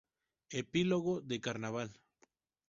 Epílogo 0.49 1.21
del 1.21 1.41
Carnaval. 1.41 2.01